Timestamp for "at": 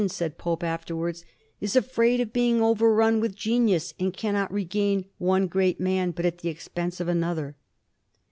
6.25-6.39